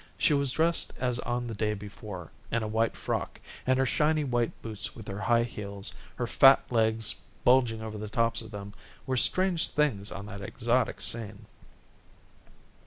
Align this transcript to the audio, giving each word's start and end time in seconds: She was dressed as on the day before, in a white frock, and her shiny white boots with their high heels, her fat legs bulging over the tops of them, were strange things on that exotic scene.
She 0.17 0.33
was 0.33 0.51
dressed 0.51 0.93
as 0.99 1.19
on 1.19 1.45
the 1.45 1.53
day 1.53 1.75
before, 1.75 2.31
in 2.49 2.63
a 2.63 2.67
white 2.67 2.95
frock, 2.97 3.39
and 3.67 3.77
her 3.77 3.85
shiny 3.85 4.23
white 4.23 4.59
boots 4.63 4.95
with 4.95 5.05
their 5.05 5.19
high 5.19 5.43
heels, 5.43 5.93
her 6.15 6.25
fat 6.25 6.63
legs 6.71 7.13
bulging 7.45 7.83
over 7.83 7.99
the 7.99 8.09
tops 8.09 8.41
of 8.41 8.49
them, 8.49 8.73
were 9.05 9.15
strange 9.15 9.67
things 9.67 10.11
on 10.11 10.25
that 10.25 10.41
exotic 10.41 11.01
scene. 11.01 11.45